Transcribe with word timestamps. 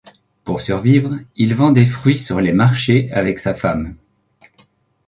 Pour 0.45 0.61
survivre 0.61 1.19
il 1.35 1.53
vend 1.53 1.69
des 1.71 1.85
fruits 1.85 2.17
sur 2.17 2.41
les 2.41 2.53
marchés 2.53 3.11
avec 3.11 3.37
sa 3.37 3.53
femme. 3.53 3.93